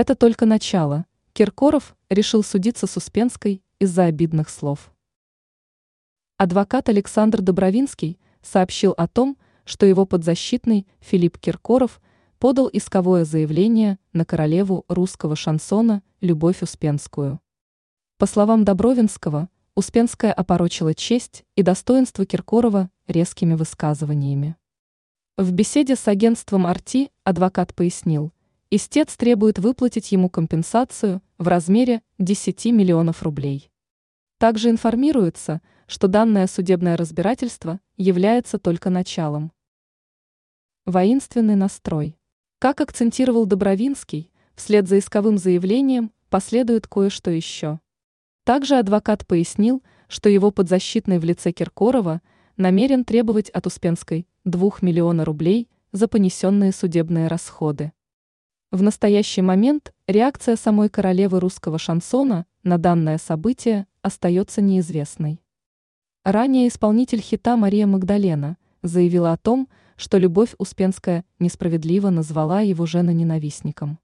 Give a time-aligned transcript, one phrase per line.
[0.00, 1.04] Это только начало.
[1.34, 4.90] Киркоров решил судиться с Успенской из-за обидных слов.
[6.38, 9.36] Адвокат Александр Добровинский сообщил о том,
[9.66, 12.00] что его подзащитный Филипп Киркоров
[12.38, 17.38] подал исковое заявление на королеву русского шансона Любовь Успенскую.
[18.16, 24.56] По словам Добровинского, Успенская опорочила честь и достоинство Киркорова резкими высказываниями.
[25.36, 28.32] В беседе с агентством «Арти» адвокат пояснил,
[28.70, 33.70] истец требует выплатить ему компенсацию в размере 10 миллионов рублей.
[34.38, 39.52] Также информируется, что данное судебное разбирательство является только началом.
[40.86, 42.16] Воинственный настрой.
[42.58, 47.80] Как акцентировал Добровинский, вслед за исковым заявлением последует кое-что еще.
[48.44, 52.22] Также адвокат пояснил, что его подзащитный в лице Киркорова
[52.56, 57.92] намерен требовать от Успенской 2 миллиона рублей за понесенные судебные расходы.
[58.70, 65.42] В настоящий момент реакция самой королевы русского шансона на данное событие остается неизвестной.
[66.22, 73.12] Ранее исполнитель хита Мария Магдалена заявила о том, что Любовь Успенская несправедливо назвала его жена
[73.12, 73.98] ненавистником.